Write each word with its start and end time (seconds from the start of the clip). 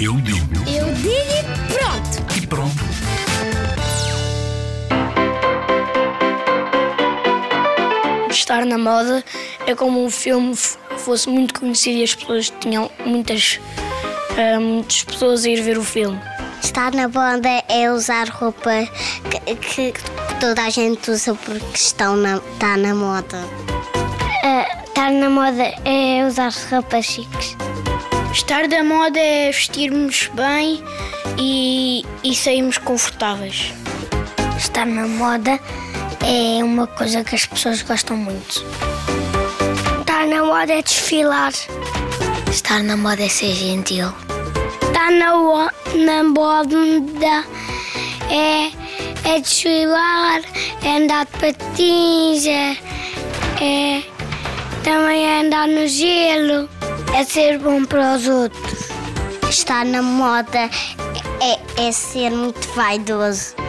Eu 0.00 0.12
digo 0.20 0.54
Eu 0.68 0.94
digo 0.94 1.16
e 1.16 1.42
pronto. 1.72 2.36
e 2.36 2.46
pronto. 2.46 2.86
Estar 8.30 8.64
na 8.64 8.78
moda 8.78 9.24
é 9.66 9.74
como 9.74 10.04
um 10.04 10.10
filme 10.10 10.54
fosse 10.98 11.28
muito 11.28 11.58
conhecido 11.58 11.98
e 11.98 12.04
as 12.04 12.14
pessoas 12.14 12.52
tinham 12.60 12.90
muitas, 13.04 13.58
ah, 14.36 14.60
muitas 14.60 15.04
pessoas 15.04 15.44
a 15.44 15.48
ir 15.48 15.62
ver 15.62 15.78
o 15.78 15.84
filme. 15.84 16.20
Estar 16.62 16.92
na 16.92 17.08
moda 17.08 17.48
é 17.68 17.90
usar 17.90 18.28
roupa 18.28 18.70
que, 19.30 19.92
que 19.92 19.94
toda 20.40 20.62
a 20.62 20.70
gente 20.70 21.10
usa 21.10 21.34
porque 21.34 21.76
estão 21.76 22.16
na, 22.16 22.36
está 22.36 22.76
na 22.76 22.94
moda. 22.94 23.38
Estar 24.96 25.12
na 25.12 25.28
moda 25.28 25.74
é 25.84 26.24
usar 26.26 26.50
roupas 26.70 27.04
chiques. 27.04 27.54
Estar 28.32 28.66
da 28.66 28.82
moda 28.82 29.18
é 29.18 29.48
vestirmos 29.48 30.30
bem 30.32 30.82
e, 31.36 32.02
e 32.24 32.34
sairmos 32.34 32.78
confortáveis. 32.78 33.74
Estar 34.56 34.86
na 34.86 35.06
moda 35.06 35.60
é 36.24 36.64
uma 36.64 36.86
coisa 36.86 37.22
que 37.22 37.34
as 37.34 37.44
pessoas 37.44 37.82
gostam 37.82 38.16
muito. 38.16 38.64
Estar 40.00 40.26
na 40.28 40.42
moda 40.42 40.72
é 40.72 40.80
desfilar. 40.80 41.52
Estar 42.50 42.82
na 42.82 42.96
moda 42.96 43.22
é 43.22 43.28
ser 43.28 43.52
gentil. 43.52 44.10
Estar 44.80 45.10
na, 45.10 45.70
na 46.06 46.24
moda 46.24 47.44
é, 48.30 48.72
é 49.28 49.40
desfilar, 49.40 50.40
é 50.82 50.96
andar 50.96 51.26
de 51.26 51.32
patins, 51.32 52.46
é, 52.46 52.78
é 53.60 54.15
também 54.86 55.26
é 55.26 55.40
andar 55.40 55.66
no 55.66 55.88
gelo, 55.88 56.68
é 57.12 57.24
ser 57.24 57.58
bom 57.58 57.84
para 57.84 58.14
os 58.14 58.28
outros. 58.28 58.88
Estar 59.50 59.84
na 59.84 60.00
moda 60.00 60.70
é, 61.40 61.88
é 61.88 61.90
ser 61.90 62.30
muito 62.30 62.68
vaidoso. 62.68 63.65